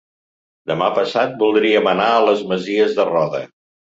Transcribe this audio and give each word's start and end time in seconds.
Demà 0.71 0.87
passat 0.95 1.35
voldríem 1.43 1.91
anar 1.93 2.09
a 2.13 2.25
les 2.29 2.43
Masies 2.53 2.99
de 3.01 3.09
Roda. 3.13 3.43